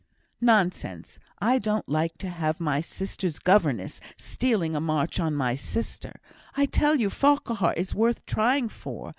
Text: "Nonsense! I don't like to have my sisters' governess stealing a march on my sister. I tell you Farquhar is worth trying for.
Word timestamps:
"Nonsense! 0.41 1.19
I 1.37 1.59
don't 1.59 1.87
like 1.87 2.17
to 2.17 2.27
have 2.29 2.59
my 2.59 2.79
sisters' 2.79 3.37
governess 3.37 4.01
stealing 4.17 4.75
a 4.75 4.79
march 4.81 5.19
on 5.19 5.35
my 5.35 5.53
sister. 5.53 6.13
I 6.57 6.65
tell 6.65 6.95
you 6.95 7.11
Farquhar 7.11 7.73
is 7.73 7.93
worth 7.93 8.25
trying 8.25 8.67
for. 8.69 9.09